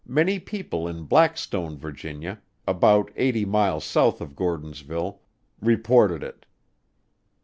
many 0.07 0.39
people 0.39 0.87
in 0.87 1.03
Blackstone, 1.03 1.77
Virginia, 1.77 2.41
about 2.67 3.11
80 3.17 3.45
miles 3.45 3.83
south 3.85 4.19
of 4.19 4.35
Gordonsville, 4.35 5.21
reported 5.61 6.23
it. 6.23 6.43